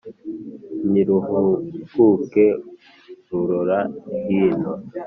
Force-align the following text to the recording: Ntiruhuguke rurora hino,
Ntiruhuguke 0.91 2.45
rurora 3.29 3.79
hino, 4.27 4.71